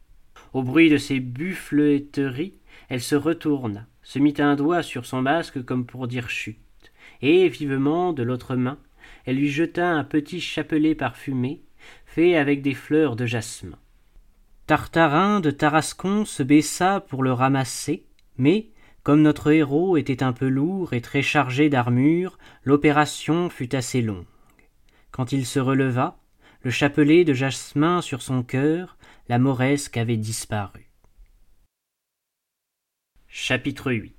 Au 0.53 0.63
bruit 0.63 0.89
de 0.89 0.97
ses 0.97 1.19
buffleteries, 1.19 2.59
elle 2.89 3.01
se 3.01 3.15
retourna, 3.15 3.87
se 4.01 4.19
mit 4.19 4.35
un 4.39 4.55
doigt 4.55 4.83
sur 4.83 5.05
son 5.05 5.21
masque 5.21 5.63
comme 5.65 5.85
pour 5.85 6.07
dire 6.07 6.29
chute, 6.29 6.57
et 7.21 7.49
vivement 7.49 8.13
de 8.13 8.23
l'autre 8.23 8.55
main, 8.55 8.77
elle 9.25 9.35
lui 9.35 9.49
jeta 9.49 9.89
un 9.89 10.03
petit 10.03 10.39
chapelet 10.39 10.95
parfumé, 10.95 11.61
avec 12.17 12.62
des 12.62 12.74
fleurs 12.74 13.15
de 13.15 13.25
jasmin. 13.25 13.77
Tartarin 14.65 15.39
de 15.39 15.51
Tarascon 15.51 16.25
se 16.25 16.43
baissa 16.43 17.00
pour 17.00 17.24
le 17.24 17.31
ramasser, 17.31 18.05
mais, 18.38 18.69
comme 19.03 19.21
notre 19.21 19.51
héros 19.51 19.97
était 19.97 20.24
un 20.24 20.33
peu 20.33 20.50
lourd 20.50 20.93
et 20.93 21.01
très 21.01 21.21
chargé 21.21 21.69
d'armure, 21.69 22.38
l'opération 22.63 23.50
fut 23.50 23.75
assez 23.75 24.01
longue. 24.01 24.25
Quand 25.12 25.31
il 25.31 25.45
se 25.45 25.59
releva, 25.59 26.17
le 26.63 26.71
chapelet 26.71 27.24
de 27.24 27.33
jasmin 27.33 28.01
sur 28.01 28.21
son 28.21 28.43
cœur, 28.43 28.97
la 29.29 29.39
mauresque 29.39 29.97
avait 29.97 30.17
disparu. 30.17 30.89
Chapitre 33.27 33.91
8 33.91 34.15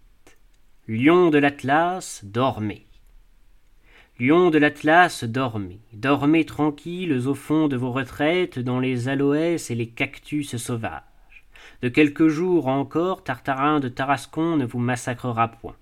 Lion 0.86 1.30
de 1.30 1.38
l'Atlas 1.38 2.24
dormait. 2.24 2.87
Lions 4.20 4.50
de 4.50 4.58
l'Atlas, 4.58 5.22
dormez, 5.22 5.78
dormez 5.92 6.44
tranquilles 6.44 7.28
au 7.28 7.34
fond 7.36 7.68
de 7.68 7.76
vos 7.76 7.92
retraites 7.92 8.58
dans 8.58 8.80
les 8.80 9.08
aloès 9.08 9.70
et 9.70 9.76
les 9.76 9.90
cactus 9.90 10.56
sauvages. 10.56 11.46
De 11.82 11.88
quelques 11.88 12.26
jours 12.26 12.66
encore, 12.66 13.22
Tartarin 13.22 13.78
de 13.78 13.88
Tarascon 13.88 14.56
ne 14.56 14.66
vous 14.66 14.80
massacrera 14.80 15.46
point. 15.46 15.76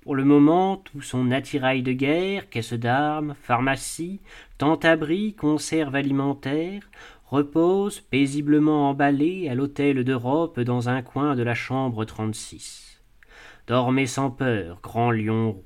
Pour 0.00 0.16
le 0.16 0.24
moment, 0.24 0.78
tout 0.78 1.02
son 1.02 1.30
attirail 1.30 1.82
de 1.82 1.92
guerre, 1.92 2.48
caisse 2.48 2.72
d'armes, 2.72 3.34
pharmacie, 3.42 4.22
tente-abri, 4.56 5.34
conserve 5.34 5.94
alimentaire, 5.94 6.80
repose 7.26 8.00
paisiblement 8.00 8.88
emballé 8.88 9.46
à 9.50 9.54
l'hôtel 9.54 10.04
d'Europe 10.04 10.58
dans 10.58 10.88
un 10.88 11.02
coin 11.02 11.36
de 11.36 11.42
la 11.42 11.54
chambre 11.54 12.06
36. 12.06 13.02
Dormez 13.66 14.06
sans 14.06 14.30
peur, 14.30 14.78
grand 14.82 15.10
lion. 15.10 15.62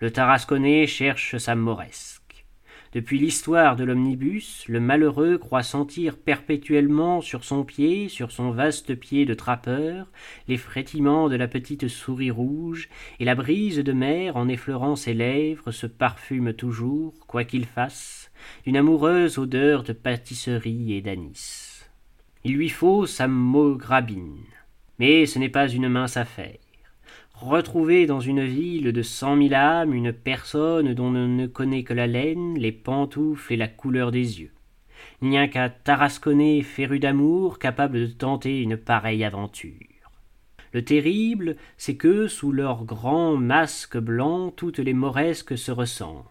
Le 0.00 0.10
Tarasconnais 0.10 0.86
cherche 0.86 1.36
sa 1.36 1.54
mauresque. 1.54 2.46
Depuis 2.94 3.18
l'histoire 3.18 3.76
de 3.76 3.84
l'omnibus, 3.84 4.64
le 4.66 4.80
malheureux 4.80 5.36
croit 5.36 5.62
sentir 5.62 6.16
perpétuellement 6.16 7.20
sur 7.20 7.44
son 7.44 7.64
pied, 7.64 8.08
sur 8.08 8.32
son 8.32 8.50
vaste 8.50 8.94
pied 8.94 9.26
de 9.26 9.34
trappeur, 9.34 10.06
les 10.48 10.56
frétillements 10.56 11.28
de 11.28 11.36
la 11.36 11.48
petite 11.48 11.88
souris 11.88 12.30
rouge, 12.30 12.88
et 13.18 13.26
la 13.26 13.34
brise 13.34 13.76
de 13.76 13.92
mer, 13.92 14.38
en 14.38 14.48
effleurant 14.48 14.96
ses 14.96 15.12
lèvres, 15.12 15.70
se 15.70 15.86
parfume 15.86 16.54
toujours, 16.54 17.12
quoi 17.26 17.44
qu'il 17.44 17.66
fasse, 17.66 18.32
d'une 18.64 18.78
amoureuse 18.78 19.36
odeur 19.36 19.82
de 19.82 19.92
pâtisserie 19.92 20.94
et 20.94 21.02
d'anis. 21.02 21.84
Il 22.42 22.54
lui 22.54 22.70
faut 22.70 23.04
sa 23.04 23.28
grabine, 23.28 24.46
mais 24.98 25.26
ce 25.26 25.38
n'est 25.38 25.50
pas 25.50 25.68
une 25.68 25.90
mince 25.90 26.16
affaire. 26.16 26.59
Retrouver 27.40 28.04
dans 28.04 28.20
une 28.20 28.44
ville 28.44 28.92
de 28.92 29.00
cent 29.00 29.34
mille 29.34 29.54
âmes 29.54 29.94
une 29.94 30.12
personne 30.12 30.92
dont 30.92 31.06
on 31.06 31.26
ne 31.26 31.46
connaît 31.46 31.84
que 31.84 31.94
la 31.94 32.06
laine, 32.06 32.58
les 32.58 32.70
pantoufles 32.70 33.54
et 33.54 33.56
la 33.56 33.66
couleur 33.66 34.10
des 34.10 34.42
yeux. 34.42 34.52
Il 35.22 35.30
n'y 35.30 35.38
a 35.38 35.48
qu'un 35.48 35.70
tarasconnais 35.70 36.60
féru 36.60 36.98
d'amour 36.98 37.58
capable 37.58 37.98
de 37.98 38.06
tenter 38.12 38.60
une 38.60 38.76
pareille 38.76 39.24
aventure. 39.24 39.72
Le 40.74 40.84
terrible, 40.84 41.56
c'est 41.78 41.96
que, 41.96 42.28
sous 42.28 42.52
leurs 42.52 42.84
grands 42.84 43.38
masques 43.38 43.98
blancs, 43.98 44.54
toutes 44.54 44.78
les 44.78 44.92
mauresques 44.92 45.56
se 45.56 45.72
ressemblent. 45.72 46.26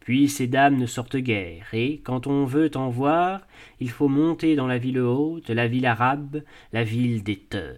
Puis 0.00 0.30
ces 0.30 0.46
dames 0.46 0.78
ne 0.78 0.86
sortent 0.86 1.18
guère, 1.18 1.66
et, 1.74 2.00
quand 2.00 2.26
on 2.26 2.46
veut 2.46 2.70
en 2.74 2.88
voir, 2.88 3.42
il 3.80 3.90
faut 3.90 4.08
monter 4.08 4.56
dans 4.56 4.66
la 4.66 4.78
ville 4.78 4.98
haute, 4.98 5.50
la 5.50 5.68
ville 5.68 5.86
arabe, 5.86 6.42
la 6.72 6.84
ville 6.84 7.22
des 7.22 7.36
teurs 7.36 7.76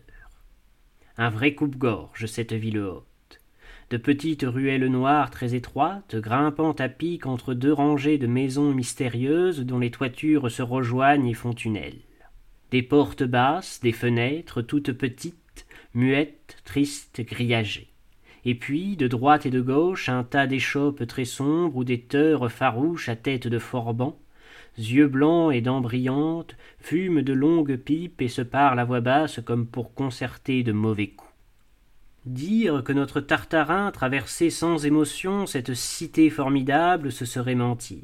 un 1.20 1.28
vrai 1.28 1.54
coupe-gorge, 1.54 2.24
cette 2.24 2.54
ville 2.54 2.78
haute. 2.78 3.04
De 3.90 3.98
petites 3.98 4.44
ruelles 4.44 4.86
noires 4.86 5.30
très 5.30 5.54
étroites, 5.54 6.16
grimpant 6.16 6.72
à 6.72 6.88
pic 6.88 7.26
entre 7.26 7.52
deux 7.52 7.74
rangées 7.74 8.16
de 8.16 8.26
maisons 8.26 8.72
mystérieuses 8.72 9.60
dont 9.60 9.78
les 9.78 9.90
toitures 9.90 10.50
se 10.50 10.62
rejoignent 10.62 11.26
et 11.26 11.34
font 11.34 11.52
tunnel. 11.52 11.92
Des 12.70 12.80
portes 12.80 13.22
basses, 13.22 13.80
des 13.82 13.92
fenêtres 13.92 14.62
toutes 14.62 14.92
petites, 14.92 15.66
muettes, 15.92 16.56
tristes, 16.64 17.20
grillagées. 17.20 17.90
Et 18.46 18.54
puis, 18.54 18.96
de 18.96 19.06
droite 19.06 19.44
et 19.44 19.50
de 19.50 19.60
gauche, 19.60 20.08
un 20.08 20.24
tas 20.24 20.46
d'échoppes 20.46 21.06
très 21.06 21.26
sombres 21.26 21.76
ou 21.76 21.84
des 21.84 22.00
teurs 22.00 22.50
farouches 22.50 23.10
à 23.10 23.16
tête 23.16 23.46
de 23.46 23.58
forban, 23.58 24.18
yeux 24.78 25.08
blancs 25.08 25.52
et 25.54 25.60
dents 25.60 25.80
brillantes, 25.80 26.56
fument 26.78 27.22
de 27.22 27.32
longues 27.32 27.76
pipes 27.76 28.22
et 28.22 28.28
se 28.28 28.42
parlent 28.42 28.78
à 28.78 28.84
voix 28.84 29.00
basse 29.00 29.40
comme 29.44 29.66
pour 29.66 29.94
concerter 29.94 30.62
de 30.62 30.72
mauvais 30.72 31.08
coups. 31.08 31.30
Dire 32.26 32.84
que 32.84 32.92
notre 32.92 33.20
Tartarin 33.20 33.90
traversait 33.92 34.50
sans 34.50 34.84
émotion 34.84 35.46
cette 35.46 35.72
cité 35.72 36.28
formidable, 36.28 37.12
ce 37.12 37.24
serait 37.24 37.54
mentir. 37.54 38.02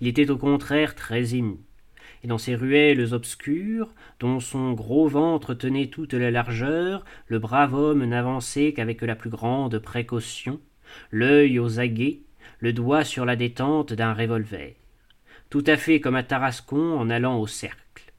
Il 0.00 0.06
était 0.06 0.30
au 0.30 0.36
contraire 0.36 0.94
très 0.94 1.34
ému. 1.34 1.56
Et 2.24 2.28
dans 2.28 2.38
ces 2.38 2.54
ruelles 2.54 3.14
obscures, 3.14 3.94
dont 4.20 4.38
son 4.38 4.72
gros 4.72 5.08
ventre 5.08 5.54
tenait 5.54 5.88
toute 5.88 6.14
la 6.14 6.30
largeur, 6.30 7.04
le 7.26 7.38
brave 7.38 7.74
homme 7.74 8.04
n'avançait 8.04 8.74
qu'avec 8.74 9.00
la 9.02 9.16
plus 9.16 9.30
grande 9.30 9.78
précaution, 9.78 10.60
l'œil 11.10 11.58
aux 11.58 11.80
aguets, 11.80 12.20
le 12.60 12.72
doigt 12.72 13.04
sur 13.04 13.24
la 13.24 13.34
détente 13.34 13.92
d'un 13.92 14.12
revolver 14.12 14.76
tout 15.52 15.64
à 15.66 15.76
fait 15.76 16.00
comme 16.00 16.14
à 16.14 16.22
Tarascon 16.22 16.98
en 16.98 17.10
allant 17.10 17.38
au 17.38 17.46
cercle. 17.46 18.10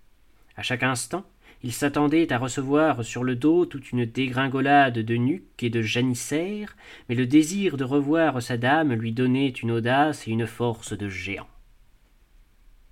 À 0.55 0.61
chaque 0.61 0.83
instant, 0.83 1.25
il 1.63 1.73
s'attendait 1.73 2.31
à 2.31 2.37
recevoir 2.37 3.03
sur 3.03 3.23
le 3.23 3.35
dos 3.35 3.65
toute 3.65 3.91
une 3.91 4.05
dégringolade 4.05 4.99
de 4.99 5.15
nuques 5.15 5.63
et 5.63 5.71
de 5.71 5.81
janissaires, 5.81 6.77
mais 7.09 7.15
le 7.15 7.25
désir 7.25 7.75
de 7.75 7.83
revoir 7.83 8.39
sa 8.39 8.57
dame 8.57 8.93
lui 8.93 9.13
donnait 9.13 9.49
une 9.49 9.71
audace 9.71 10.27
et 10.27 10.31
une 10.31 10.45
force 10.45 10.95
de 10.95 11.09
géant. 11.09 11.47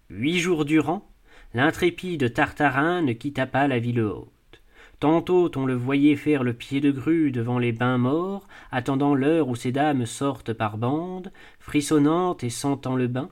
Huit 0.09 0.39
jours 0.39 0.65
durant, 0.65 1.07
l'intrépide 1.53 2.33
Tartarin 2.33 3.03
ne 3.03 3.13
quitta 3.13 3.45
pas 3.45 3.67
la 3.67 3.77
ville 3.77 4.01
haute. 4.01 4.63
Tantôt 4.99 5.51
on 5.55 5.67
le 5.67 5.75
voyait 5.75 6.15
faire 6.15 6.41
le 6.41 6.53
pied 6.53 6.81
de 6.81 6.89
grue 6.89 7.29
devant 7.29 7.59
les 7.59 7.73
bains 7.73 7.99
morts, 7.99 8.47
attendant 8.71 9.13
l'heure 9.13 9.49
où 9.49 9.55
ces 9.55 9.71
dames 9.71 10.07
sortent 10.07 10.53
par 10.53 10.79
bandes, 10.79 11.31
frissonnantes 11.59 12.43
et 12.43 12.49
sentant 12.49 12.95
le 12.95 13.05
bain, 13.05 13.29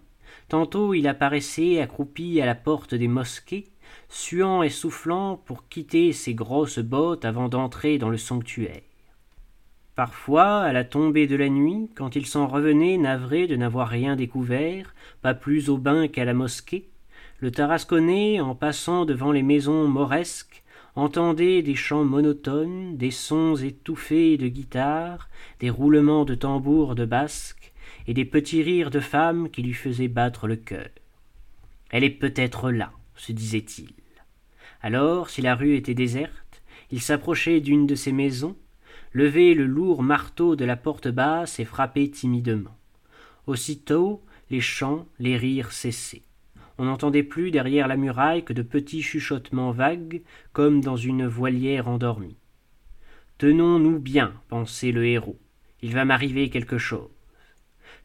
Tantôt 0.49 0.95
il 0.95 1.07
apparaissait 1.07 1.79
accroupi 1.79 2.41
à 2.41 2.45
la 2.47 2.55
porte 2.55 2.95
des 2.95 3.07
mosquées, 3.07 3.67
suant 4.09 4.63
et 4.63 4.69
soufflant 4.69 5.37
pour 5.37 5.67
quitter 5.67 6.11
ses 6.11 6.33
grosses 6.33 6.79
bottes 6.79 7.23
avant 7.23 7.49
d'entrer 7.49 7.99
dans 7.99 8.09
le 8.09 8.17
sanctuaire. 8.17 8.81
Parfois, 9.95 10.61
à 10.61 10.73
la 10.73 10.83
tombée 10.83 11.27
de 11.27 11.35
la 11.35 11.49
nuit, 11.49 11.89
quand 11.95 12.15
il 12.15 12.25
s'en 12.25 12.47
revenait 12.47 12.97
navré 12.97 13.45
de 13.47 13.55
n'avoir 13.55 13.89
rien 13.89 14.15
découvert, 14.15 14.95
pas 15.21 15.35
plus 15.35 15.69
au 15.69 15.77
bain 15.77 16.07
qu'à 16.07 16.25
la 16.25 16.33
mosquée, 16.33 16.89
le 17.39 17.51
tarasconnais, 17.51 18.39
en 18.39 18.55
passant 18.55 19.05
devant 19.05 19.31
les 19.31 19.43
maisons 19.43 19.87
mauresques, 19.87 20.63
entendait 20.95 21.61
des 21.61 21.75
chants 21.75 22.05
monotones, 22.05 22.97
des 22.97 23.11
sons 23.11 23.55
étouffés 23.55 24.37
de 24.37 24.47
guitare, 24.47 25.29
des 25.59 25.69
roulements 25.69 26.25
de 26.25 26.33
tambours 26.35 26.95
de 26.95 27.05
basque, 27.05 27.71
et 28.07 28.13
des 28.13 28.25
petits 28.25 28.63
rires 28.63 28.91
de 28.91 28.99
femmes 28.99 29.49
qui 29.49 29.61
lui 29.61 29.73
faisaient 29.73 30.07
battre 30.07 30.47
le 30.47 30.55
cœur. 30.55 30.89
Elle 31.91 32.03
est 32.03 32.09
peut-être 32.09 32.71
là, 32.71 32.91
se 33.15 33.31
disait-il. 33.31 33.89
Alors, 34.81 35.29
si 35.29 35.41
la 35.41 35.55
rue 35.55 35.75
était 35.75 35.93
déserte, 35.93 36.61
il 36.91 37.01
s'approchait 37.01 37.59
d'une 37.61 37.87
de 37.87 37.95
ces 37.95 38.11
maisons, 38.11 38.55
levait 39.13 39.53
le 39.53 39.65
lourd 39.65 40.03
marteau 40.03 40.55
de 40.55 40.65
la 40.65 40.75
porte 40.75 41.07
basse 41.07 41.59
et 41.59 41.65
frappait 41.65 42.09
timidement. 42.09 42.75
Aussitôt, 43.47 44.23
les 44.49 44.61
chants, 44.61 45.05
les 45.19 45.37
rires 45.37 45.71
cessaient. 45.71 46.23
On 46.77 46.85
n'entendait 46.85 47.23
plus 47.23 47.51
derrière 47.51 47.87
la 47.87 47.97
muraille 47.97 48.45
que 48.45 48.53
de 48.53 48.61
petits 48.61 49.01
chuchotements 49.01 49.71
vagues, 49.71 50.21
comme 50.53 50.81
dans 50.81 50.95
une 50.95 51.27
voilière 51.27 51.89
endormie. 51.89 52.37
Tenons-nous 53.37 53.99
bien, 53.99 54.33
pensait 54.47 54.91
le 54.91 55.05
héros. 55.05 55.37
Il 55.81 55.93
va 55.93 56.05
m'arriver 56.05 56.49
quelque 56.49 56.77
chose. 56.77 57.09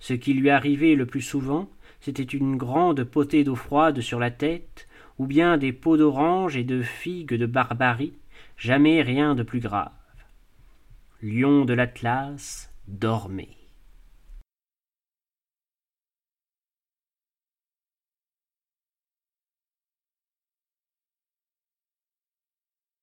Ce 0.04 0.12
qui 0.12 0.34
lui 0.34 0.50
arrivait 0.50 0.96
le 0.96 1.06
plus 1.06 1.22
souvent, 1.22 1.70
c'était 2.02 2.22
une 2.22 2.58
grande 2.58 3.04
potée 3.04 3.42
d'eau 3.42 3.54
froide 3.54 4.02
sur 4.02 4.18
la 4.18 4.30
tête, 4.30 4.86
ou 5.18 5.26
bien 5.26 5.56
des 5.56 5.72
pots 5.72 5.96
d'orange 5.96 6.58
et 6.58 6.62
de 6.62 6.82
figues 6.82 7.32
de 7.32 7.46
barbarie, 7.46 8.12
jamais 8.58 9.00
rien 9.00 9.34
de 9.34 9.42
plus 9.42 9.60
grave. 9.60 9.92
Lion 11.22 11.64
de 11.64 11.72
l'Atlas 11.72 12.70
dormait. 12.86 13.63